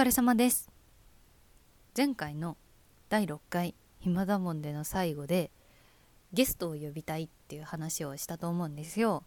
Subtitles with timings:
[0.00, 0.70] 疲れ様です。
[1.94, 2.56] 前回の
[3.10, 5.50] 第6回暇だもんでの最後で
[6.32, 9.24] ゲストを呼びたいっていう話をしたと思うんですよ。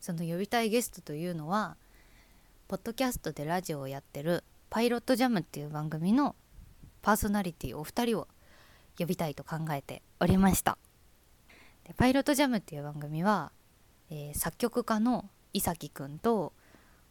[0.00, 1.76] その呼びたいゲストというのは
[2.68, 6.34] ポッドキャストでラジオをやってるパイロットジャムっていう番組の
[7.02, 8.26] パーソナリティお二人を
[8.98, 10.78] 呼びたいと考えておりました。
[11.86, 13.52] でパイロットジャムっていう番組は、
[14.08, 16.54] えー、作曲家の伊崎くんと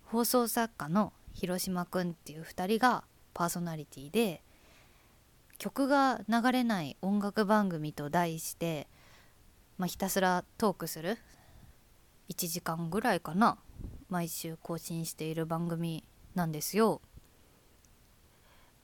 [0.06, 4.42] 放送作家の広島くんっていう2人がパーソナリティで
[5.58, 8.88] 曲が流れない音楽番組と題して、
[9.78, 11.18] まあ、ひたすらトークする
[12.30, 13.58] 1時間ぐらいかな
[14.10, 16.04] 毎週更新している番組
[16.36, 17.02] なんですよ。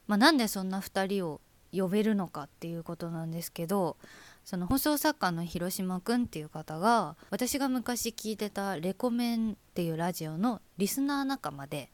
[0.07, 3.95] まあ、なんでそんな2人を呼べるのかっていうことなんですけど
[4.43, 11.91] その放送作家の広島くんっていう方が私が昔聞いてた「レコメン」っていうラジオのリスナー仲間で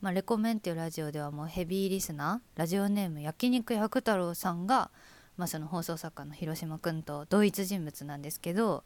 [0.00, 4.90] まあ、レコメンっていうラジオではもうヘビーリスナーラジオネーム焼肉薬太郎さんが、
[5.36, 8.84] まあ、その放送作家の広島くんと同一人物なんですけど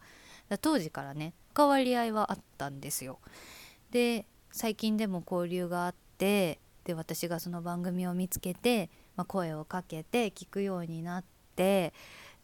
[0.62, 3.19] 当時からね関わり合いはあったんですよ。
[3.91, 11.24] で最近でも交流があってで私がその番組を見つけて、まあ、声をかけて聞くようになっ
[11.56, 11.92] て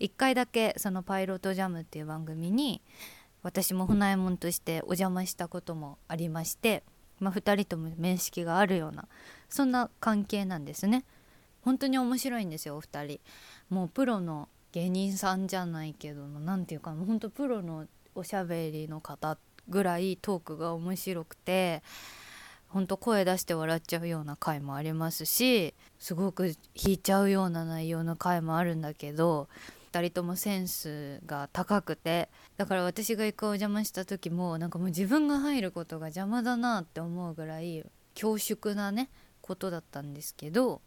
[0.01, 2.83] 1回だけその「パイロットジャム」っていう番組に
[3.43, 6.83] 私も船右衛門としてお邪魔したこともありまして
[7.21, 9.07] まあ、2人とも面識があるような
[9.49, 11.05] そんな関係なんですね。
[11.63, 13.21] 本当に面白いんですよお二人。
[13.69, 19.39] もうプロの芸人さんじゃないけども何て言うかもう本当プロのおしゃべりの方
[19.69, 21.83] ぐらいトークが面白くて
[22.69, 29.49] ほんと声出して笑っちゃうような回もありますしすごく引いちゃうような内容の回もあるんだけど
[29.99, 39.11] 2人ともセンスが高くてだから私が一回お邪魔した時もなんかもう自分が入ることが邪魔だなって思うぐらい恐縮なね
[39.41, 40.81] ことだったんですけど、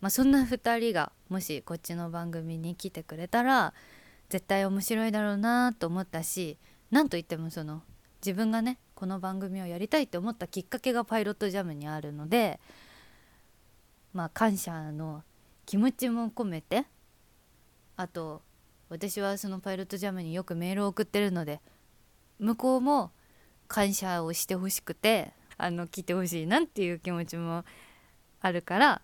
[0.00, 3.74] まあ、そんな2人がもしこっちの番組に来てくれたら
[4.28, 6.58] 絶対面白いだろうなと思ったし
[6.90, 7.82] 何といってもその
[8.24, 12.58] 自分がねこの番組をやりたいって思ったきっかけがパイロットジャムにあるので
[14.12, 15.22] まあ感謝の
[15.66, 16.86] 気持ちも込めて
[17.96, 18.42] あと
[18.88, 21.60] 私はそのパイロットジャムによくメールを送ってるので
[22.38, 23.10] 向こうも
[23.68, 27.64] 感謝をしてほしくてあの来てほしいなっていう気持ちも
[28.40, 29.02] あるから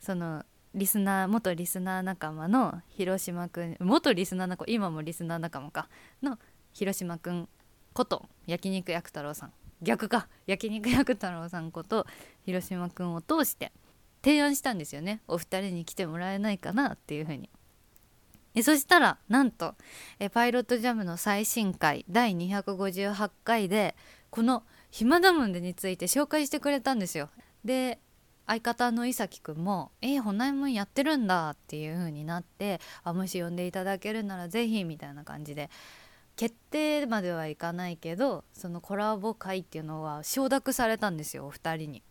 [0.00, 5.88] そのリスナー元リスナー仲間の広島くん元リスナー仲間今もリスナー仲間か
[6.22, 6.38] の
[6.72, 7.48] 広島くん
[7.94, 9.52] こと焼肉薬太郎さん。
[9.80, 10.28] 逆か。
[10.46, 12.06] 焼肉薬太郎さんこと
[12.44, 13.72] 広島くんを通して
[14.22, 15.22] 提案したんですよね。
[15.28, 17.48] お二人に来てもらえないかなっていうふうに。
[18.62, 19.74] そしたらなんと
[20.18, 23.96] えパイロットジャムの最新回第258回で
[24.30, 27.30] この「暇だもんで」について紹介してくれたんですよ。
[27.64, 27.98] で
[28.46, 35.70] 相方の伊崎くんも「えー、ほないもんやってるんだ」っていう風になってあもし呼んでいただけるなら是非みたいな感じで
[36.36, 42.02] 決定まではいかないけどそのコラボ会っていうのは承諾されたんですよお二人に。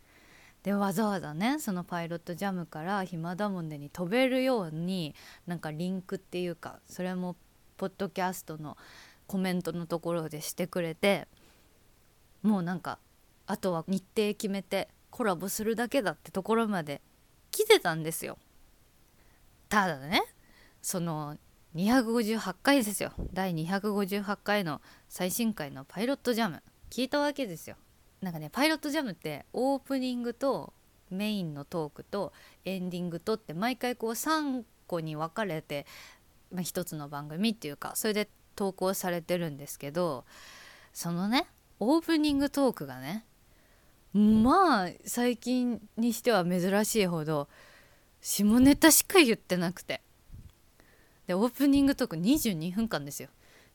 [0.63, 5.13] でわざわざねそのパイロットジャムから暇だもんでに飛べるように
[5.46, 7.35] なんかリンクっていうかそれも
[7.78, 8.78] ポッドキャストの
[9.28, 11.28] コメントのところでしてくれて
[12.41, 12.97] もうなんか
[13.46, 17.01] あとは日程決めてコラボするだけだってところまで
[17.51, 18.38] 来てたんですよ。
[19.69, 20.24] ただね
[20.81, 21.38] その
[21.75, 27.75] 258回ですよ第258回の最新回のパイロットジャム聞いたわけですよ。
[28.23, 30.73] なんかねパイロットジャムってオープニングと
[31.11, 32.31] メインのトークと
[32.63, 35.85] エンディングとって毎回こう3個に分かれて、
[36.51, 40.23] まあ、1つの番組っていうかそれで投稿されてるんですけど
[40.94, 41.47] そのね
[41.79, 43.25] オープニングトークがね
[44.13, 47.50] まあ最近にしては珍しいほど
[48.22, 50.01] 下ネタしか言ってなくて。
[51.28, 53.29] でオープニングトーク22分間ですよ。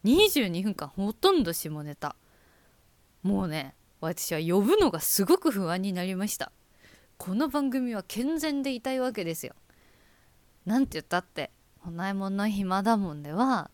[0.05, 2.15] 22分間ほとんど下ネタ。
[3.23, 6.53] もうね私は呼ぶのがすごく不安になりました。
[7.17, 9.55] この番組は健全でいたいわけですよ。
[10.67, 11.51] なんて言ったって
[11.83, 13.73] 「ほないもんの暇だもん」では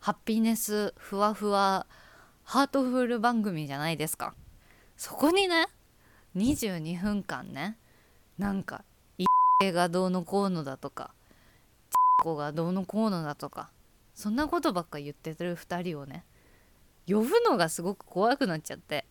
[0.00, 1.86] ハッピネスふわふわ
[2.42, 4.34] ハートフル番組じゃないですか。
[4.98, 5.66] そこにね
[6.36, 7.78] 22分間ね
[8.36, 8.84] なんか
[9.16, 9.24] 「い
[9.72, 11.14] がどうのこうの」だとか
[11.88, 13.70] 「ちこがどうのこうの」だとか
[14.14, 16.26] そんなことばっか言ってる2人をね
[17.06, 19.06] 呼ぶのがすごく怖くなっちゃって。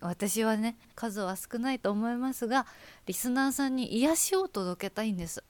[0.00, 2.66] 私はね数は少ないと思いますが
[3.06, 5.42] リスナーさんに癒しを届けたいんです。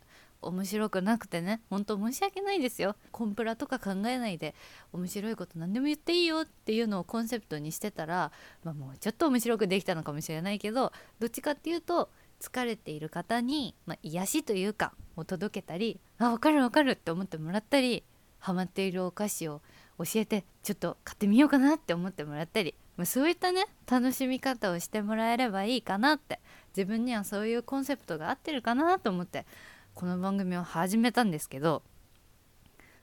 [0.43, 2.95] 面白くなくてねほんと申し訳ないですよ。
[3.11, 4.55] コンプラとか考えないで
[4.93, 8.31] 面白いこと何でも言っていいよっていうのをコンセプトにしてたら、
[8.63, 12.11] まあ、もうちょっと面白くできたのかもしれないけどどっちかっていうと
[12.41, 18.05] 疲れている方に、まあ、癒しというかを届けたりあ分かる分かるって思ってもらったり
[18.39, 19.63] ハマっているお菓子を
[19.99, 26.41] 教えてちょっと買ってみようかなって思ってもらったり、まあ、そういったね楽しみ方をしてもらえればいいかなって。
[26.77, 29.47] 自分にはそういうコンセプトが合ってるかなと思って
[29.95, 31.83] この番組を始めたんですけど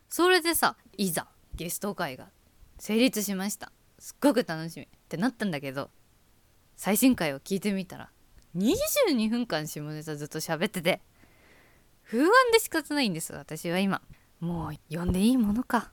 [0.10, 1.25] それでさいざ
[1.56, 2.28] ゲスト会が
[2.78, 3.72] 成立しました。
[3.98, 5.90] すっごく楽しみってなったんだけど
[6.75, 8.10] 最新回を聞いてみたら
[8.57, 11.01] 22分間下ネタずっと喋ってて
[12.04, 14.01] 不安で仕方ないんです私は今。
[14.40, 15.92] もう読んでいいものかっ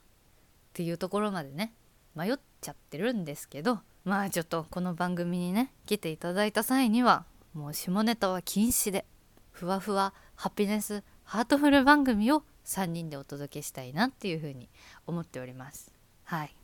[0.73, 1.73] ていうところまでね
[2.15, 9.05] 迷っちゃってるんですけどまあちょっとこの番組にね来ていただいた際にはもう下ネタは禁止で
[9.51, 14.69] ふわふわハピネスハートフル番組を3人でお届けしたいなっていうふうに
[15.05, 15.93] 思っております。
[16.23, 16.55] はい。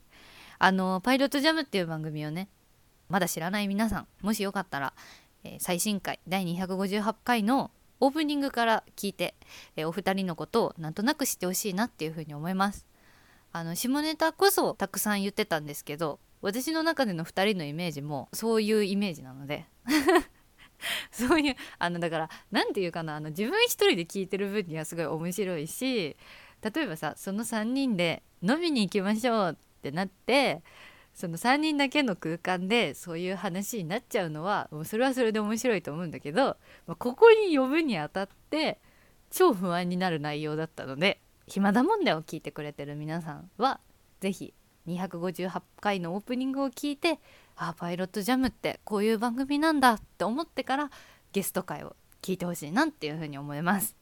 [0.58, 2.48] あのパイロットジャムっていう番組をね
[3.08, 4.92] まだ知らない皆さんもしよかったら、
[5.44, 7.70] えー、最新回第258回の
[8.00, 9.34] オープニングから聞いて、
[9.76, 12.84] えー、お二人のことをなんとなく知ってほしいなっていうふうに思います。
[13.52, 19.66] あの下ネタこそたくさん言ってたんですけど私の中での2人のイメージもそういうイメージなので。
[21.10, 26.16] そういうあのだから何て言うかなあの自分一人で聞いてる分にはすごい面白いし
[26.62, 30.62] 例えばさその3人で飲みに行きましょうってなって
[31.14, 36.56] その3人だけの空間でそういう話になっちゃうのはもうそれはそれで面白いと思うんだけど、
[36.86, 38.78] まあ、ここに呼ぶにあたって
[39.30, 43.80] 超不安になる内容だったので暇だもんだを聞いてくれてる皆さんは
[44.20, 44.54] 是非
[44.88, 47.20] 258回のオープニングを聞いて
[47.56, 50.90] ああパイロットジャムってこういう番組なんだって思ってから
[51.32, 53.96] ゲスト会を聞いてほしいなっていうふうに思います。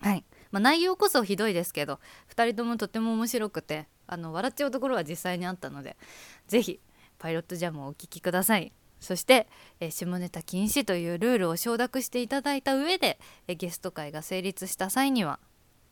[0.00, 2.00] はい、まあ、内容こそひどいですけど
[2.34, 5.96] 2人ともとても面白くてあの笑っちゃうところは実際にあったので
[6.48, 6.80] 是非
[7.18, 8.72] パイロットジャムをお聴きください。
[9.02, 9.48] そして、
[9.80, 13.18] え下ネタ禁止というルールを承諾していただいた上で、
[13.48, 15.40] えゲスト会が成立した際には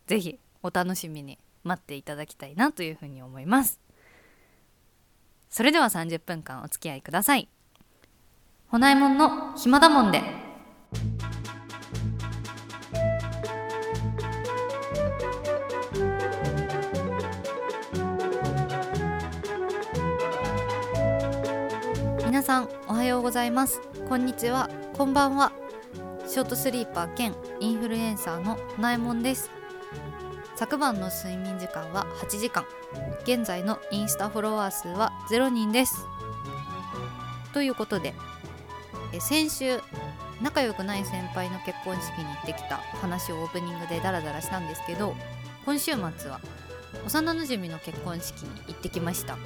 [0.07, 3.81] 是非お楽しみに待っていただきたいなというふうに思います。
[5.51, 7.49] それでは30分間お付き合いください。
[8.69, 10.23] ほないもんの暇だもんで。
[22.25, 23.81] 皆さんおはようございます。
[24.09, 24.71] こんにちは。
[24.97, 25.51] こんばんは。
[26.29, 29.51] ショートスリーパー兼インフルエンサーのほないもんです。
[30.55, 32.65] 昨晩の睡眠時間は8時間。
[33.33, 36.05] 現在のインスタフォロワー数は0人です。
[37.55, 38.13] ということで
[39.21, 39.81] 先週
[40.43, 45.15] 仲良くない先輩の結婚式に行ってきた話をオープニングでダラダラしたんですけど
[45.65, 46.41] 今週末は
[47.07, 49.37] 幼なじみの結婚式に行ってきました。
[49.37, 49.45] もう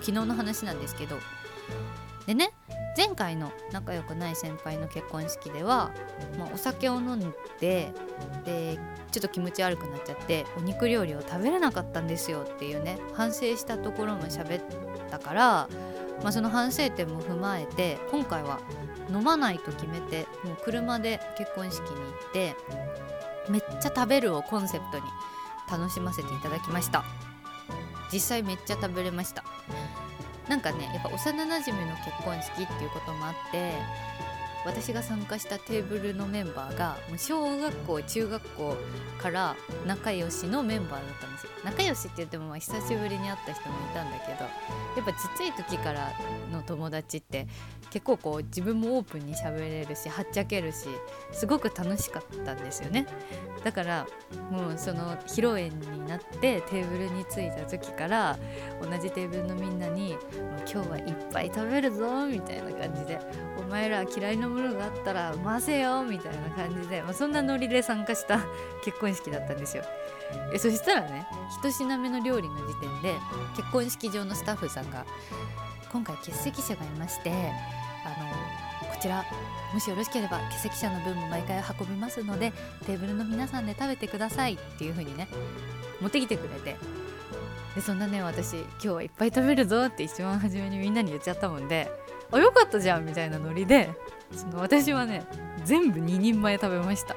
[0.00, 1.16] 昨日の話なんですけど。
[2.26, 2.50] でね
[2.96, 5.92] 前回の仲良くない先輩の結婚式では、
[6.38, 7.92] まあ、お酒を飲んで
[8.44, 8.78] で
[9.12, 14.64] ちょっと気持ち悪くなっちゃってお肉料理を食べれなかったんですよっていうね反省したところも喋っ
[15.10, 15.68] たから、
[16.22, 18.60] まあ、その反省点も踏まえて今回は
[19.10, 21.94] 飲まないと決めてもう車で結婚式に行
[22.28, 22.56] って
[23.50, 25.04] めっちゃ食べるをコンセプトに
[25.70, 27.04] 楽しませていただきました。
[28.12, 29.44] 実際めっちゃ食べれました
[30.48, 33.72] なんかねやっぱ幼なじみの結婚式っていうこともあって
[34.66, 38.76] 私が参加したテーブルのメンバーがもう小学校中学校
[39.22, 39.56] から
[39.86, 41.50] 仲良しのメンバーだったんですよ。
[41.64, 46.12] 仲良しって言ってもまあ久しぶりに会った人もいたんだけどやっぱちっちゃい時から
[46.52, 47.46] の友達って
[47.90, 50.86] 結構こう自分もオープンに喋れるしはっちゃけるし
[51.32, 53.06] すごく楽しかったんですよね。
[53.64, 54.06] だから
[54.50, 58.38] もうその披露宴になってテーブルに着いた時から
[58.80, 60.16] 同じテーブルのみんなに
[60.72, 63.18] 「今日はいっぱい食べるぞ」みたいな感じで
[63.58, 68.40] 「お前ら嫌いなものがあったら回せよ」みたいな感じで、まあ、そんなノリで参加した
[68.84, 69.84] 結婚式だったんですよ。
[70.52, 71.26] えそしたらね
[71.62, 73.14] 1品目の料理の時点で
[73.56, 75.04] 結婚式場のスタッフさんが
[75.92, 78.08] 「今回欠席者がいましてあ
[78.82, 79.24] のこちら
[79.72, 82.52] もしよろしければ欠席者の分も毎回運びますので
[82.86, 85.28] テーブルの皆さんで食べてくださいっていう風にね
[86.00, 86.76] 持ってきてくれて。
[87.74, 91.90] でそんなね私今日はいっぱい食べるぞって一番初めにみんなに言っちゃったもんで
[92.32, 93.90] あよかったじゃんみたいなノリで
[94.32, 95.24] その私はね
[95.64, 97.14] 全部2人前食べました。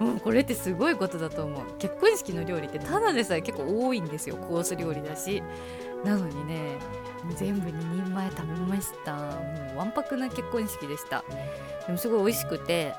[0.00, 1.64] もうこれってすごいことだと思う。
[1.78, 4.36] 結婚式の料理ってただでさえ結構多いんですよ。
[4.36, 5.42] コース料理だし。
[6.04, 6.76] なのにね
[7.36, 9.14] 全部2人前食べました。
[9.14, 11.24] もうわんぱくな結婚式でした。
[11.86, 12.92] でもすごい美味しくて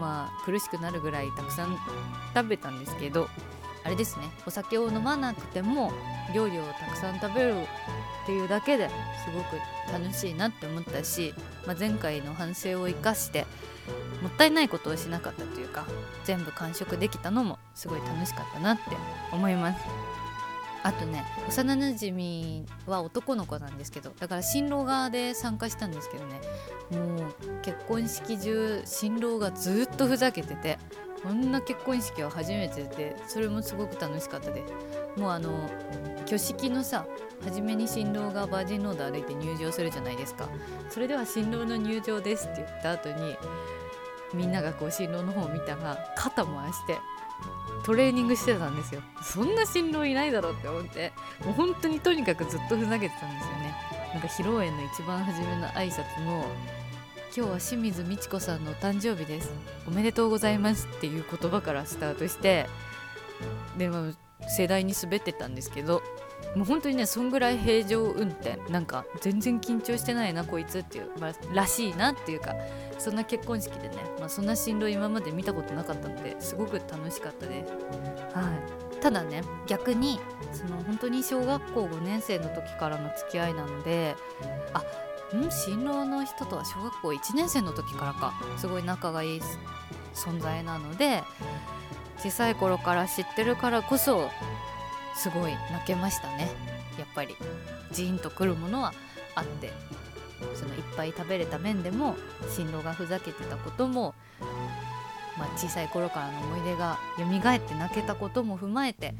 [0.00, 1.76] まあ苦しくなるぐらいたくさん
[2.34, 3.28] 食べたんですけど
[3.84, 4.30] あれですね。
[4.46, 5.90] お酒を飲まなくても
[6.34, 7.54] 料理をたくさん食べる
[8.22, 8.94] っていうだけです
[9.34, 9.56] ごく
[9.92, 11.34] 楽しいなって思ったし、
[11.66, 13.46] まあ、前回の反省を生かして
[14.22, 15.86] もったいないことをしなかったというか
[16.24, 18.82] 全部完食できたのもすごい楽しかったなって
[19.32, 20.12] 思います。
[20.84, 26.40] あとね幼なじみは男の子なんですけどだから新郎側で参加したんですけどね
[26.90, 30.78] もう結婚式中新郎がずっとふざけてて
[31.22, 35.70] こんな結婚式は初めてでそれもすごく楽しかったですもうあの
[36.22, 37.06] 挙式のさ
[37.44, 40.48] 初めに新郎がバージンロード歩いて入場するじゃないですか。
[40.90, 43.36] それでは新郎の入場ですって言った後に
[44.34, 46.98] みんながこう新郎の方を見たら肩回して
[47.84, 49.02] トレーニングしてたんですよ。
[49.22, 51.12] そんな新郎いないだろうって思って
[51.44, 53.74] もう本当にとにかくずっとふざけてたんですよね。
[54.14, 56.44] なんか披露宴の一番初めの挨拶も
[57.34, 59.52] 今日は清水美智子さんのお誕生日です。
[59.88, 62.66] おめでとうございますっていう言葉からスタートして
[63.76, 64.12] でも
[64.48, 66.02] 世代に滑ってたんですけど
[66.54, 68.58] もう本当にねそんぐらい平常運転。
[68.70, 72.54] なんか全然緊張してないなこいつっていう、まあ、らしいなっていうか
[72.98, 77.72] そんな結婚式でね、まあ、そんな新郎今まで見たことなかったのですごく楽しかったです。
[78.36, 78.50] は
[78.98, 79.00] い。
[79.00, 80.20] ただね逆に
[80.52, 84.14] その本当に小学校5年生の時からの付き合いなので
[84.72, 84.78] あ
[85.36, 85.50] ん？
[85.50, 88.34] 新郎の人とは小学校1年生の時からか。
[88.58, 89.42] すごい仲がいい
[90.14, 91.24] 存在なので
[92.18, 94.30] 小さい頃から知ってるからこそ
[95.14, 96.50] すごい泣けましたね。
[96.98, 97.36] やっぱり。
[97.92, 98.92] ジーンとくるものは
[99.34, 99.72] あって。
[100.54, 102.16] そのいっぱい食べれた面でも
[102.48, 104.14] 新郎がふざけてたことも、
[105.38, 109.14] まあ、小さい頃からの思い出が蘇って泣けたことも踏まえて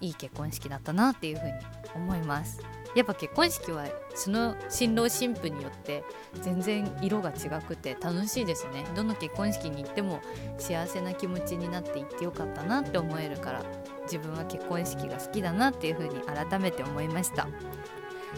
[0.00, 1.52] いい結婚式だったなっていうふうに
[1.94, 2.60] 思います。
[2.94, 6.02] やっぱ結婚式はその新郎新婦によって
[6.40, 8.86] 全然色が違くて楽しいですね。
[8.94, 10.20] どの結婚式に行っても
[10.58, 13.64] 幸せな気持ちになって行ってよかったなって思えるから。
[14.06, 17.46] 自分は結婚式が好きだなっていうふうに改めて思いました。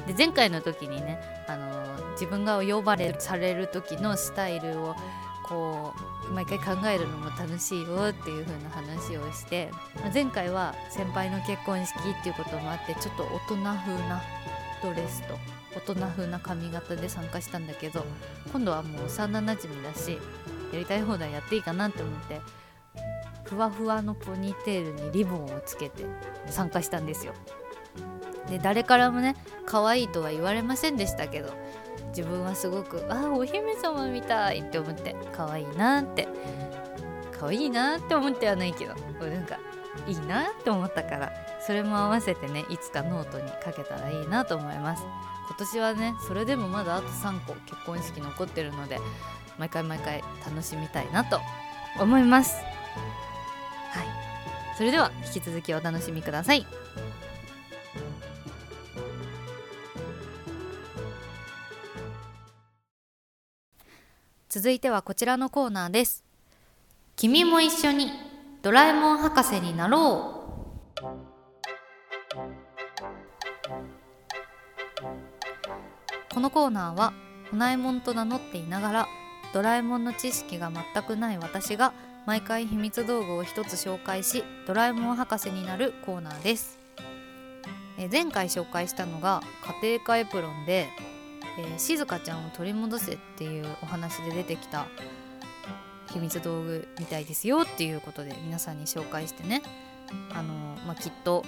[0.07, 4.95] で前回の時にね、あの、自分が呼ばれされる時のスタイルを
[5.45, 5.95] こ
[6.29, 9.71] う毎回考えるのも楽しいよっていう風な話をして、
[10.13, 14.23] 前回は先輩の結婚式っていうこともあってちょっと大人風な
[14.83, 15.35] ドレスと
[15.75, 18.05] 大人風な髪型で参加したんだけど
[18.53, 20.19] 今度はもう幼なじみだし
[20.73, 22.41] やりたい放題やっていいかなって思って
[23.49, 26.05] ふわふわのポニーテールにリボンをつけて
[26.47, 27.33] 参加したんですよ。
[28.49, 29.37] で誰からもね
[29.67, 31.53] 可愛いとは言われませんでしたけど
[32.17, 36.29] 自分はすごくあお姫様みたいって思って可愛いなって
[37.39, 39.59] 可愛いなって思ってはないけどなんか
[40.07, 45.03] いいなって思ったからそれも合わせてねいつかノートに書けたらいいなと思います。
[45.49, 48.99] 今年はねそれでもまだあと3個結婚式残ってるので
[49.59, 51.41] 毎回毎回楽しみたいなと
[52.01, 52.57] 思います。
[53.99, 54.07] はい。
[54.77, 56.65] それでは引き続きお楽しみください。
[64.49, 66.25] 続いてはこちらのコーナーです。
[67.17, 68.11] 君も一緒に
[68.63, 70.39] ドラえもん博士になろう。
[76.33, 77.13] このコーナーは
[77.51, 79.09] 「ドラえもん」と名乗っていながら
[79.53, 81.93] ドラえもんの知識が全くない私が
[82.29, 86.79] 毎回秘密道具を一つ紹介しドラえもん博士になるコーナーです。
[87.97, 89.41] え前回紹介したのが
[89.83, 90.91] 家庭科エプロンで
[91.59, 94.87] えー、静香ちゃんを取り戻せっていうお話で出てきた
[96.13, 99.63] 秘密道具みたいですよっていうことで皆さんに紹介してね。
[100.35, 100.53] あの
[100.87, 101.47] まあ、きっと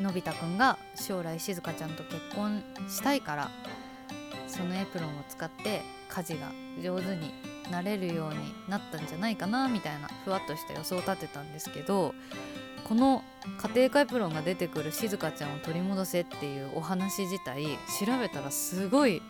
[0.00, 3.50] のび太くんが将来静香ちゃんと結婚したいから
[4.48, 6.52] そのエプロンを使って家事が
[6.82, 7.32] 上手に
[7.70, 12.14] なれるようになったんじゃないかなみたいなふわっとした予想を立てたんですけど
[12.84, 13.22] この
[13.74, 17.64] 家庭科エプロンが出てくる静香ちゃんを取り戻せっていうお話自体
[18.04, 19.22] 調べたらすごい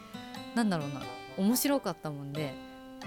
[0.55, 1.03] なんだろうな
[1.39, 2.53] 面白かったもんで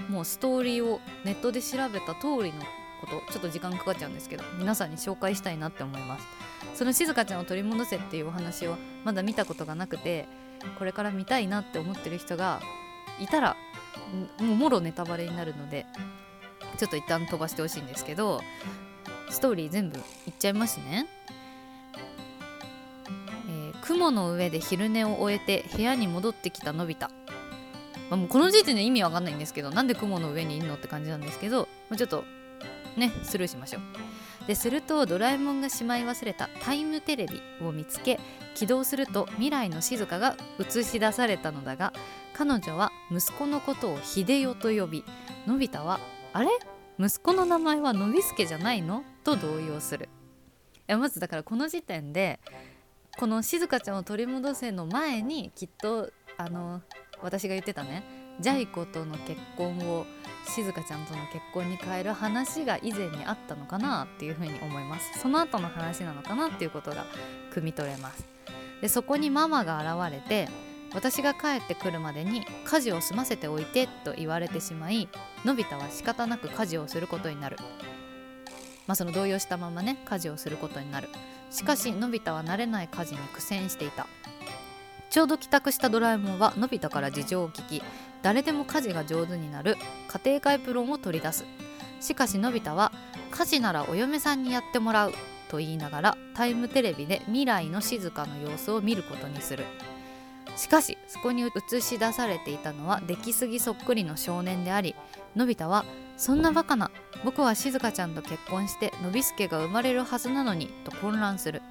[0.10, 2.62] もうストーリーをネットで調べた通りの
[3.02, 6.26] ことちょっと時間かかっちゃうんですけど皆さんに紹介したいなって思います。
[6.76, 10.28] その静香ちゃんを取り戻せっていうお話をまだ見たことがなくて
[10.78, 12.60] これから見たいなって思ってる人が
[13.20, 13.56] いたら
[14.40, 15.86] もうもろネタバレになるので
[16.78, 18.42] ちょっと一旦飛ばしてほしいんですけど
[19.30, 21.08] ストーリー全部いっちゃいますね、
[23.48, 27.16] えー、雲の上で昼寝を終えて部屋に戻ってきたのび太、ま
[28.12, 32.24] あ、もうこの時点で意味わかんないんですけどなんで雲の上にいるのって感じなんですけど、まあ、ちょっと
[32.98, 33.82] ねスルーしましょう。
[34.48, 38.20] でするとドラえもんがしまい忘れたタイムテレビを見つけ
[38.54, 41.94] 起動すると未来の静香が映し出されたのだが
[42.34, 45.04] 彼女は息子のことを秀代と呼び
[45.46, 46.00] のび太は
[46.34, 46.50] 「あれ？
[46.98, 50.10] 息子の名前はのびすけじゃないの?」と動揺する。
[50.88, 52.40] まずだからこの時点で
[53.18, 56.82] この静香ちゃんを取り戻せの前にきっとあの
[57.22, 58.04] 私が言ってたね
[58.40, 60.06] ジャイ子との結婚を
[60.48, 65.20] 静香ちゃんとの結婚に変える話が以前にあったのかなっていうふうに思います。
[65.20, 67.06] その後の話なのかなっていうことが
[67.54, 68.28] 汲み取れます。
[68.82, 70.50] でそこにママが現れて
[70.96, 75.10] 私が帰ってくるまでに家事を済ませておいてと言われてしまい
[75.44, 77.58] のび太は仕方なく家事をすることになる。
[78.88, 81.10] まあその動揺したままね家事をすることになる。
[81.52, 84.08] しかしのび太は慣れない家事に苦戦していた。
[85.10, 87.84] ちょうど帰宅したドラえもんはのび太から事情を聞き
[88.22, 89.76] 誰でも家事が上手になる。
[90.08, 91.46] 家庭科エプロンを取り出す。
[92.00, 92.94] しかしのび太は
[93.32, 95.14] 家事ならお嫁さんにやってもらう
[95.50, 99.66] と言いながらタイムテレビで未来の静かの様子を見ることにする。
[100.56, 104.96] しかしそこに映し出されていたのは出来すぎそっくりの少年であり
[105.36, 105.86] のび太は
[106.18, 106.92] 「そんなバカな
[107.26, 111.62] 僕は静香ちゃんと結婚してのびすけが生まれるはずなのに」と混乱する。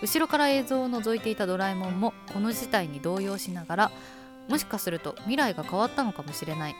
[0.00, 3.90] 後ろから映像を覗いていたドラえもんもこの事態に動揺しながら
[4.48, 6.74] もしかすると未来が変わったのかもしれない。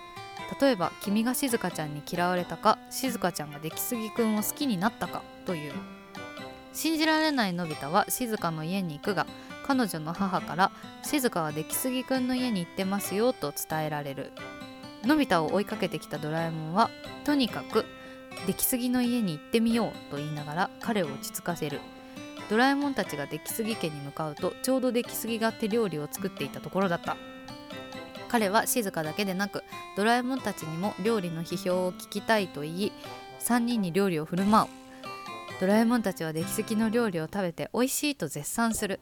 [0.61, 5.73] 例えば君が静香ちゃんに嫌われたか静香ちゃんが出来すぎくんを好きになったかという。
[6.73, 9.27] 信じられないのび太は静香の家に行くが
[9.66, 14.33] 彼女の母から静香は出来すぎくんの家に行ってますよと伝えられる。
[15.04, 16.90] のび太を追いかけてきたドラえもんは
[17.25, 17.85] とにかく
[18.47, 21.81] 出来すぎの家に行ってみようと言いながら彼を落ち着かせる。
[22.50, 27.16] ドラえもんたちが出来すぎ家に向かうとちょうど出来すぎが手料理を作っていたところだった。
[28.28, 29.62] 彼は静かだけでなく
[29.97, 32.92] ドラえもんたちにも料理の批評を聞きたいと言い
[33.40, 34.69] 3人に料理を振る舞う。
[35.61, 39.00] ドラえもんたちは出来すぎの料理を食べて美味しいと絶賛する。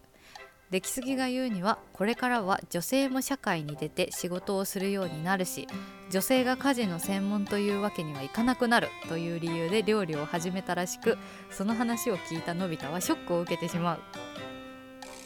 [0.70, 5.66] 出来すぎが言うにはこれからは女性も社会に出て仕事をするようになるし
[6.10, 11.18] 女性が家事の専門というわけにはいかなくなるという理由で料理を始めたらしく
[11.50, 14.00] その話を聞いたのび太はショックを受けてしまう。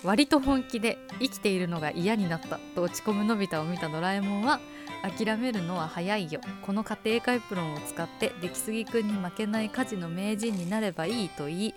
[0.02, 4.60] 割と本気で生きているのが嫌になったと落ち込むのび太を見たドラえもんは
[5.02, 6.42] 諦めるのは早いよ。
[6.60, 11.74] この家庭科エプロンを使って出来すぎくんに負けない家事の名人になればいいと言い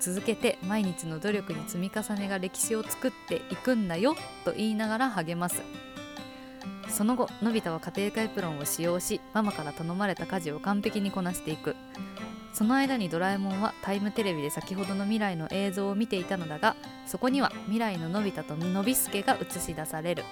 [0.00, 5.62] 続けて毎日の努力に積み重ねが歴史を作っていくんだよと言いながら励ます。
[6.88, 11.76] その後のび太は家庭科エプロンを使用しママから頼まれた家事を完璧にこなしていく。
[12.52, 16.74] その間にドラえもんはタイムテレビで先ほどの未来の映像を見ていたのだが
[17.06, 20.24] そこには未来ののび太とのびすけが映し出される。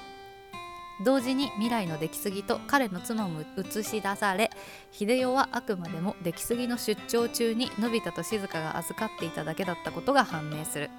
[1.05, 4.51] 同時に未来の出来すぎと彼の妻も映し出され
[4.93, 10.91] 秀代はあくまでも出来すぎの出張中にのび太と静香が預かっていただけだったことが判明する。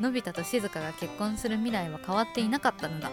[0.00, 3.10] のび太と静香が結婚する未来は変わっていなかったのだ。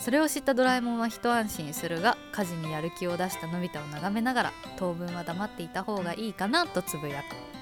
[0.00, 7.57] それを知ったドラえもんは一安心するが家事にやる気を出したのび太を眺めながら当分は黙っていた方がいいかなとつぶやく。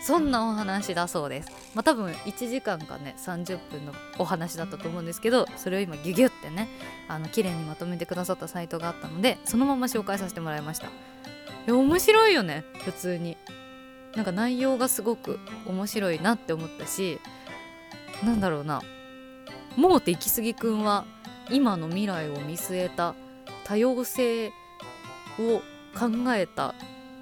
[0.00, 1.50] そんなお話だそうです。
[1.74, 6.68] まあ多分1時間かね30分のお話だったと思うんですけどそれを今ギュギュってね
[7.08, 10.86] あの綺麗にまとめてくださったサイトがあったのでそのまま紹介させてもらいました。
[10.86, 10.90] い
[11.66, 13.36] や面白いよね普通に。
[14.14, 17.20] なんか内容がすごく面白いなって思ったし
[18.24, 18.82] なんだろうな。
[19.76, 21.04] もうって行き過ぎくんは
[21.50, 23.14] 今の未来を見据えた
[23.64, 24.48] 多様性
[25.38, 25.60] を
[25.96, 26.74] 考えた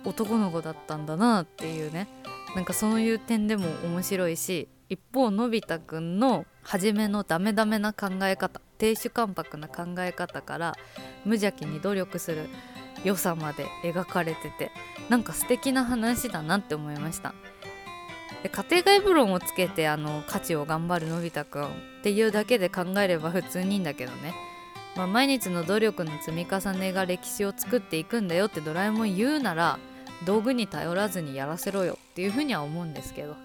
[0.05, 2.09] 男の子だったんだなっていうね。
[2.57, 10.75] なんかそういう点でも面白いし一方のび太くんの初めのダメダメな考え方亭主関白な考え方から
[11.27, 12.49] 無邪気に努力する
[13.05, 14.71] 良さまで描かれてて
[15.11, 17.35] なんか素敵な話だなって思いました。
[18.43, 21.69] で家庭外ブロンをつけてあの価値を頑張るのび太くんっ
[22.03, 24.35] ていうだけで考えれば普通にいいんだけどね、
[24.97, 29.79] まあ、毎日の努力の積み重ねが歴史を作っていくんだよってドラえもん言うなら
[30.25, 33.37] 道具に頼らずにやらせろよっていうふうには思うんですけど。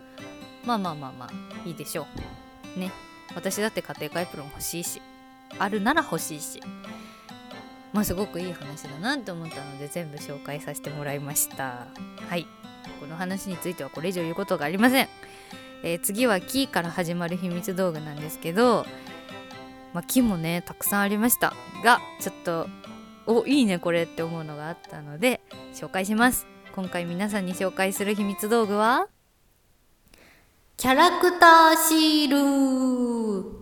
[0.65, 2.07] まあまあまあまあいいでしょ
[2.75, 2.79] う。
[2.79, 2.91] ね。
[3.35, 5.01] 私だって家庭科エプロン欲しいし。
[5.59, 6.61] あるなら欲しいし。
[7.93, 11.87] まあすごくいい話だなって思ったので全部紹介させてもらいました。
[12.29, 12.47] はい。
[12.99, 15.07] この話についてはこれ以上言うことがありません、
[15.83, 18.85] えー、次は木から始まる秘密道具なんですけど、
[19.93, 21.53] まあ、木もねたくさんありました。
[21.83, 22.67] がちょっと
[23.25, 25.41] おいいねこれって思うのがあったので
[25.73, 26.47] 紹介します。
[26.73, 29.07] 今回皆さんに紹介する秘密道具は？
[30.77, 33.61] キャラクターシール。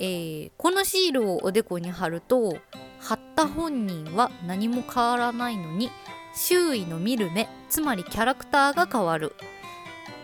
[0.00, 2.58] えー、このシールをおでこに貼ると
[2.98, 5.90] 貼った本人は何も変わらないのに
[6.34, 9.36] 周囲の見る目つまりキャラクターが変わる。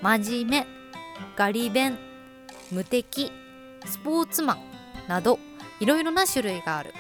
[0.03, 0.67] 真面目
[1.37, 1.97] ガリ弁
[2.73, 3.31] 無敵
[3.85, 4.59] スポーツマン
[5.07, 5.39] など
[5.79, 6.93] いろいろな種類がある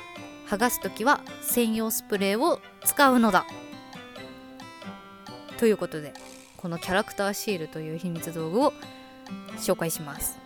[0.50, 3.46] 剥がす時は専用スプレーを使うのだ
[5.58, 6.12] ということで
[6.56, 8.72] このキャラクターシールという秘密道具を
[9.58, 10.38] 紹介します。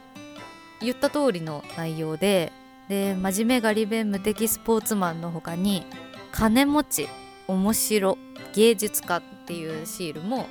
[0.82, 2.52] 言った通りの内容で
[2.90, 5.86] で真面目ガリ弁無敵スポーツマンの他に
[6.32, 7.08] 金持ち
[7.48, 8.18] 面白
[8.52, 10.48] 芸術家っていうシールも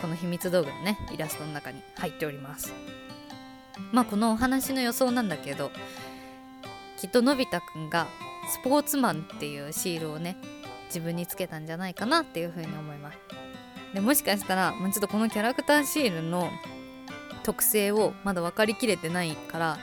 [0.00, 2.74] この秘密道具のねイラストの中に入っております。
[3.92, 5.70] まあこのお話の予想なんだけど
[7.00, 8.08] きっとのび太くんが
[8.48, 10.36] スポーツマンっていうシールをね
[10.86, 13.18] 自分につけたんじゃないかなっていうふうに思います。
[13.94, 16.50] でもしかしたら、まあ、ちょっとこのキャラクターシールの
[17.42, 19.78] 特性をまだ分かりきれてないから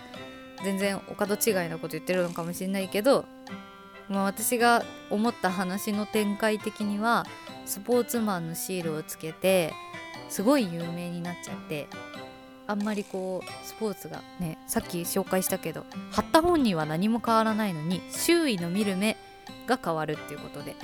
[0.64, 3.26] 全然お門違いなこと言ってるのかもしれないけど、
[4.08, 7.26] まあ、私が思った話の展開的には
[7.66, 9.74] スポーツマンのシールをつけて
[10.30, 11.88] すごい有名になっちゃって
[12.68, 19.18] あんまりこうスポーツがねさっき紹介したけど貼った本人は何も変わらないのに周囲の見る目
[19.68, 20.76] が変わるっていうことで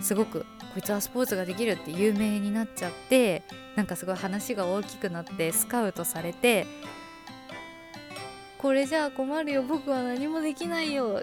[0.00, 0.46] すごくこ
[0.78, 3.42] いつはスポーツができるって有名になっちゃって
[3.76, 6.66] なんかすごい話が大きくなってスカウトされて
[8.58, 11.22] これじゃあ困るよ僕は何もできないよ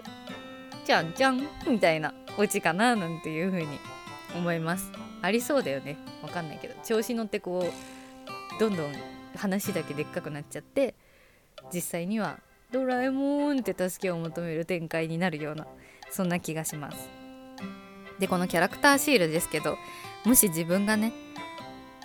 [0.84, 3.78] じゃんじゃんみたいなオチかななんていう風に
[4.34, 4.90] 思います。
[5.20, 5.96] ありそうだよね。
[6.22, 6.74] わかんないけど。
[6.84, 7.70] 調子乗ってこ
[8.56, 8.92] うどんどん
[9.36, 10.94] 話だけでっかくなっちゃって
[11.72, 12.38] 実際には
[12.72, 15.66] ドラえもんって助けを求める展開になるような
[16.10, 17.08] そんな気がします。
[18.18, 19.76] でこのキャラクターシールですけど
[20.24, 21.12] もし自分がね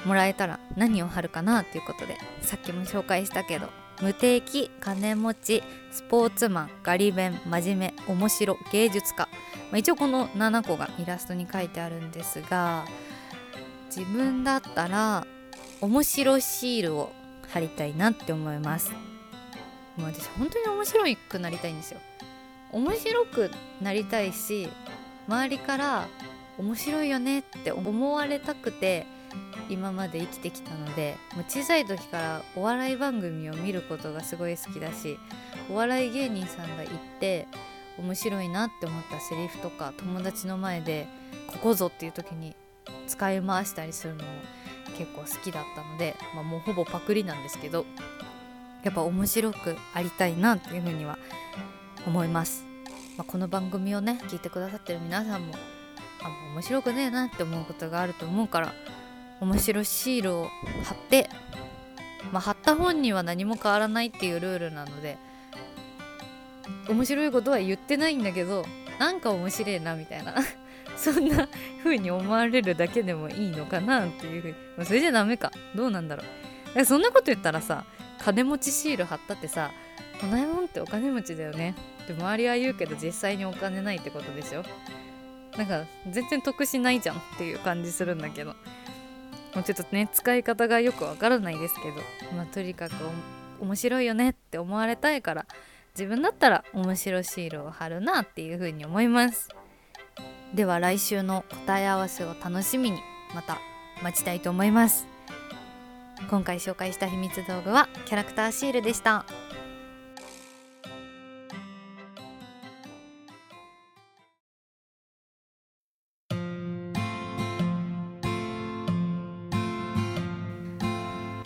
[0.05, 3.67] もらえたら何を貼るかなっていうことでさっきも紹介したけど
[4.01, 9.27] 無敵金持ちスポーツマンガリ弁真面目面白芸術家、
[9.71, 12.85] まあ、一応この7個がイラストに書いてあるんですが
[13.95, 15.25] 自分だったら
[15.81, 17.11] 面白シールを
[17.49, 18.91] 貼りたいなって思います。
[19.95, 21.99] もう私本当に面白くなりたいんですよ。
[22.71, 24.69] 面白くなりたいし
[25.27, 26.07] 周りから
[26.57, 29.05] 面白いよねって思われたくて
[29.69, 35.19] 今まで生きてきたのでもう小さい時からお笑い番組を見ることがすごい好きだし
[35.69, 36.88] お笑い芸人さんが言っ
[37.19, 37.47] て
[37.97, 41.07] 面白いなって思ったセリフとか友達の前で
[41.47, 42.55] ここぞっていう時に
[43.07, 44.29] 使い回したりするのも
[44.97, 47.86] 結構好きだったので、まあ、もうほぼパクリなんですけど
[48.83, 51.17] やっぱ面白くありたいなっていうふうには
[52.05, 52.65] 思います、
[53.17, 55.53] まあ、この番組をね聞いてくださってる皆さんも
[56.23, 58.73] あ面白くねえなって思うことがあると思うから
[59.39, 60.47] 面白シールを
[60.83, 61.29] 貼って、
[62.31, 65.17] まあ、貼った本には何も変わらないっていうルールなので
[66.89, 68.65] 面白いことは言ってないんだけど
[68.99, 70.33] なんか面白いなみたいな。
[70.95, 71.47] そんな
[71.84, 74.86] 風に思われるだけでもいいのかなっていう風に。
[74.86, 75.52] それじゃダメか。
[75.76, 76.23] どうなんだろ
[76.76, 76.86] う。
[76.86, 77.86] そんなこと言ったらさ
[78.19, 79.71] 金持ちシール貼ったってさ
[80.21, 84.63] 「ドラえもんってお金持ちだよね」って周りは言うけど実際にお金ないってことでしょ。
[85.58, 88.56] なんか全然得しないじゃんっていう感じするんだけど。
[89.56, 91.95] もうちょっとね使い方がよくわからないですけど。
[92.36, 92.93] まあとにかく
[93.60, 95.45] 面白いよねって思われたいから
[95.95, 99.50] 自分だったら面白シールを貼るなっていう風に思います。
[100.53, 102.99] では来週の答え合わせを楽しみに
[103.36, 103.60] また
[104.01, 105.08] 待ちたいと思います。
[106.30, 109.25] 今回紹介した秘密道具はキャラクターシールでした。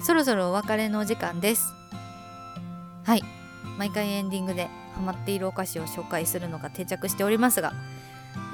[0.04, 1.64] そろそろお別れのお時間です。
[3.04, 3.24] はい。
[3.78, 7.74] 毎回エンディングでハマっているお菓子を紹介するのが定着しておりますが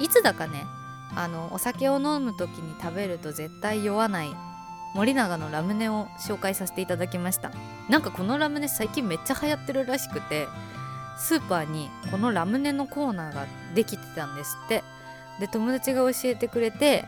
[0.00, 0.66] いつだかね
[1.14, 4.34] あのお酒を飲む時に食べると絶対酔わない
[4.94, 7.50] 森永のラムネを紹介させていただきました。
[7.88, 10.48] なんかこのラムネ最近めっちゃ流行ってるらしくて
[11.18, 14.82] スーパーにこのラムネのコーナーができてたんですって。
[15.40, 17.04] で友達が教えてくれて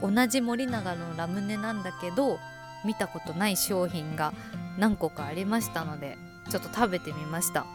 [0.00, 2.38] 同じ森永のラムネなんだけど
[2.86, 4.32] 見たことない商品が
[4.78, 6.16] 何個かありましたので
[6.48, 7.66] ちょっと食べてみました。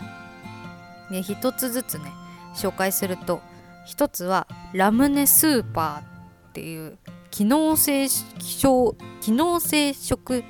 [1.12, 2.12] で一つずつね
[2.56, 3.42] 紹介すると
[3.86, 6.98] 一つはラムネスーパーっていう
[7.32, 10.44] 機能性機能性食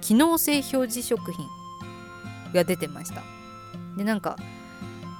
[0.00, 1.46] 機能性表示食品
[2.54, 3.22] が出てました。
[3.96, 4.36] でなんか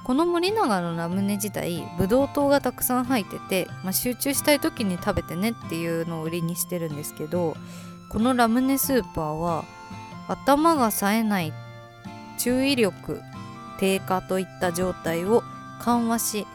[0.03, 7.55] この森永のラムネ自体ブドウ糖がたくさん入ってて、まあ、集中したい時に食べてねっていうのを売りにしてるんですけど
[8.09, 9.63] このラムネスーパーは
[10.27, 11.53] 頭が冴えない
[12.37, 13.21] 注意力
[13.79, 15.43] 低下といった状態を
[15.79, 16.47] 緩和し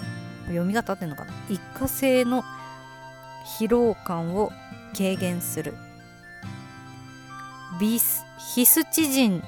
[0.46, 1.32] 読み方ってんのかな？
[1.48, 2.44] 一過性の
[3.58, 4.52] 疲労感を
[4.96, 5.74] 軽減する。
[7.80, 9.42] ビスヒスチジン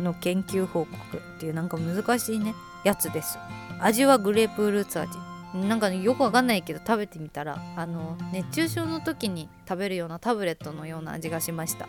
[0.00, 2.54] の研究報告っていうなんか難しいね。
[2.84, 3.38] やつです。
[3.80, 5.16] 味はグレープフルーツ味。
[5.54, 11.86] なんか、ね、よくわかんないけど食べてみたらあの熱中症の時に食べるようなタブレットのような味がしました。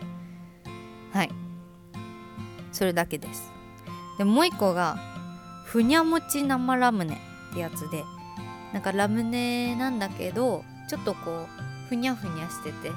[1.12, 1.30] はい。
[2.72, 3.50] それだけです。
[4.18, 4.96] でもう一個が
[5.64, 7.18] ふにゃもち生ラムネ。
[7.54, 8.04] ってやつで
[8.72, 11.46] なんかラムネなんだけどちょっとこ
[11.86, 12.90] うふにゃふにゃしてて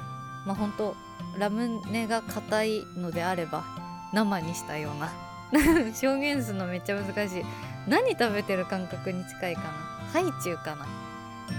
[0.44, 0.96] まあほんと
[1.38, 3.64] ラムネが硬いのであれば
[4.12, 5.12] 生にしたような
[6.02, 7.44] 表現するのめっちゃ難しい。
[7.86, 9.68] 何食べてる感覚に近いかな？
[10.12, 10.86] ハイチュウかな？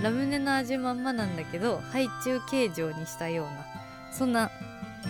[0.04, 3.66] ラムネの味まんまなんだけどハイチュウ形状にしたような
[4.12, 4.52] そんな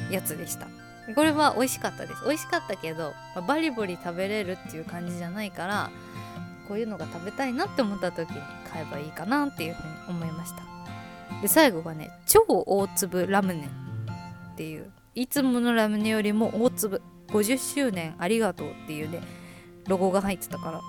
[0.10, 0.68] やつでした。
[1.16, 2.24] これは美味しかったです。
[2.24, 3.14] 美味しかったけど
[3.48, 5.90] バリバリ食べれるっていう感じじゃないから
[6.70, 8.36] こういうのが食べたいなって思った時に
[8.72, 10.62] 買えばいいかなっていうふうに思いました。
[11.42, 13.70] で最後がね超大粒ラムネ
[14.54, 19.22] っていういつものラムネよりも大粒50周年ありがとうっていうね
[19.88, 20.82] ロゴが入ってたから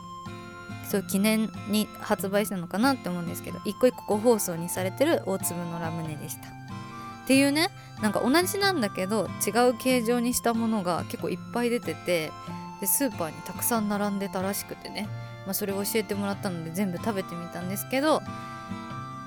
[0.90, 6.48] そう記念に発売したのかなって思うんですけど一個一個個包装にされてる大粒のラムネでした。
[6.48, 7.68] っていうね
[8.02, 12.32] なんか同じなんだけど違う形状にしたものが結構いっぱい出てて
[12.80, 15.06] でスーパーにたくさん並んでたらしくてね、
[15.46, 18.22] まあ、それを教えてもらったので全部食べてみたんですけど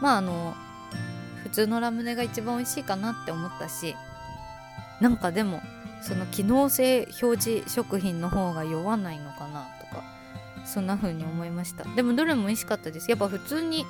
[0.01, 0.53] まああの
[1.43, 3.95] 普通のラムネが一番美味しいかなって思ったし
[5.01, 5.61] なんかでも
[6.01, 10.03] その機能性表示食品の方が酔わないのかなとか
[10.65, 11.83] そんな風に思いました。
[11.95, 13.09] でもどれも美味しかったです。
[13.09, 13.85] やっぱ普通に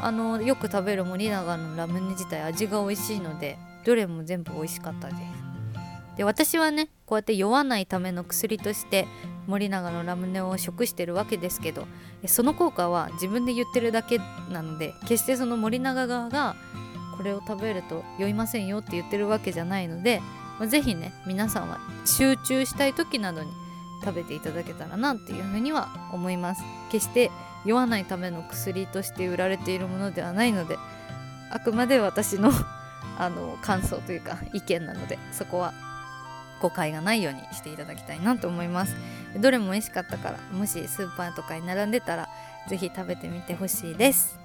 [0.00, 5.47] あのよく食べる森永のラムネ自体味が美味しいのでどれも全部美味しかったです。
[6.18, 9.06] で私はねこうやって酔わないための薬として
[9.46, 11.86] 森永のラムネを食してるわけですけど
[12.26, 14.18] その効果は自分で言ってるだけ
[14.50, 16.56] なので決してその森永側が
[17.16, 20.20] これを食べると酔いませんよって言ってるわけじゃないので
[20.58, 23.50] まあ、ね皆さんは集中したい時などに
[24.04, 26.62] 食べていただけたらなっていうふうには思います。
[26.90, 27.30] 決して
[27.64, 30.76] 酔わないための薬として売られているものではないので
[31.50, 32.50] あくまで私の
[33.18, 35.72] あの感想というか意見なのでそこは
[36.60, 38.94] 誤解がないようにしていただきたいなと思います。
[39.36, 42.28] どれも美味しかったからもしスーパーとかに並んでたら
[42.68, 44.38] 是非食べてみてほしいです。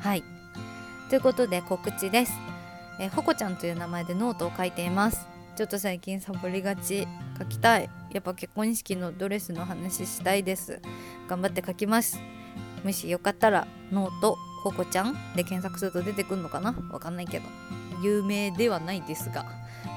[0.00, 0.22] はい。
[1.08, 2.32] ということで告知です。
[2.98, 5.26] え、ほこちゃんという名前でノートを書いています。
[5.56, 7.06] ちょっと最近サボりがち。
[7.38, 7.90] 書きたい。
[8.12, 10.80] やっぱ結婚式のドレスの話したいです。
[11.28, 12.18] 頑張って書きます。
[12.82, 16.74] もしよかったらノートほこちゃんで検索すると出てくるのかな？
[16.90, 17.44] わかんないけど。
[18.02, 19.44] 有名ではないですが。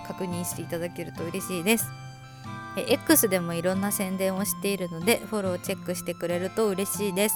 [0.10, 1.86] 確認していただけると嬉しいです。
[2.76, 7.36] え X でもいろんな宣伝をしているのでフォローチェックしてくれると嬉しいです。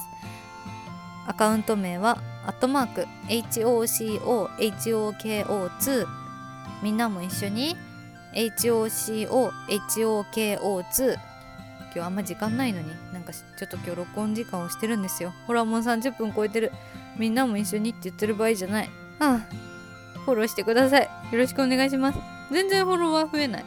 [1.27, 6.07] アカウント名はアットマーク HOCOHOKO2
[6.81, 7.77] みんなも一緒に
[8.33, 11.21] HOCOHOKO2 今
[11.93, 15.31] 日あんま時間ないのになんかちょっと今日録音時間をしてるんですよ。
[15.45, 16.71] ほらもう30分超えてる。
[17.17, 18.89] みんなも一緒にって言ってる場合じゃない。
[19.19, 19.41] ああ
[20.25, 21.03] フォローしてください。
[21.03, 22.17] よろしくお願いします。
[22.53, 23.65] 全然フォロワー増えない。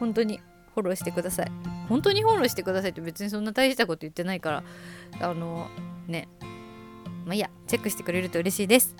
[0.00, 0.40] 本当に。
[0.74, 1.52] フォローしてください。
[1.88, 4.64] 本当にフォローしてくださいって別にそんな大したこと言ってないから。
[5.20, 5.68] あの
[6.08, 6.28] ね。
[7.24, 7.50] まあいいや。
[7.68, 8.96] チェックしてくれると嬉しいです。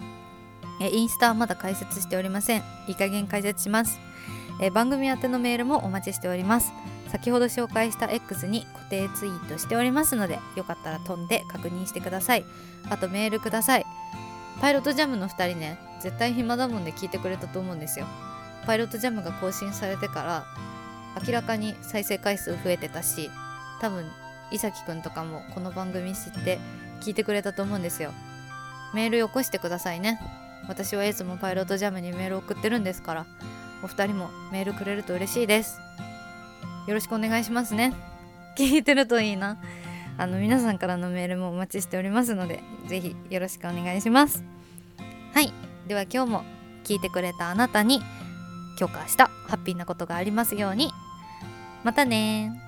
[0.80, 2.62] えインスタはまだ開設しておりません。
[2.86, 3.98] いい加減開設します。
[4.60, 6.72] え番組宛てのメールもお待ちしております。
[7.10, 12.44] 先ほど紹介した X に固定ツイートしておりますのでよかったら飛んで確認してください。
[12.90, 13.86] あとメールください。
[14.60, 18.06] パイロットジャムの2人ね絶対暇だもんで聞いてくれたと思うんですよ。
[18.66, 20.44] パイロットジャムが更新されてから
[21.26, 23.30] 明らかに再生回数増えてたし
[23.80, 24.04] 多分
[24.50, 26.58] 伊崎くんとかもこの番組知って
[27.00, 28.12] 聞いてくれたと思うんですよ。
[28.94, 30.20] メールよこしてくださいね。
[30.68, 33.26] 私はいつもパイロットジャムにメール送ってるんですから
[33.82, 35.78] お二人もメールくれると嬉しいです。
[36.86, 37.92] よろしくお願いしますね。
[38.56, 39.58] 聞いてるといいな。
[40.16, 44.44] あの皆さんからのメールもお待ちしておりますのでぜひよろしくお願いします。
[45.34, 45.52] はい。
[45.88, 46.44] では今日も
[46.84, 48.00] 聞いてくれたあなたに
[48.78, 50.92] 今日か明日ハッピーなことがありますように。
[51.84, 52.63] またね